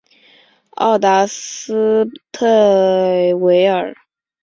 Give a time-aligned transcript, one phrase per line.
[0.71, 3.93] 奥达斯泰韦尔。